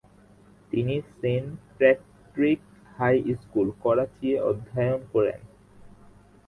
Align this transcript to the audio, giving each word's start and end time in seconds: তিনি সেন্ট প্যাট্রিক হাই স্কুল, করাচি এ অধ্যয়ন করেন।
তিনি 0.71 0.95
সেন্ট 1.11 1.49
প্যাট্রিক 1.77 2.59
হাই 2.95 3.15
স্কুল, 3.39 3.67
করাচি 3.83 4.27
এ 4.31 4.37
অধ্যয়ন 4.49 5.01
করেন। 5.13 5.39